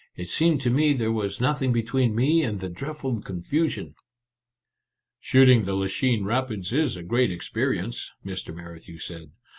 [0.17, 3.93] It seemed to me there was nothing between me and the dreadful con fusion.""
[5.19, 8.51] Shooting the Lachine Rapids is a great experience," Mr.
[8.51, 9.29] Merrithew said.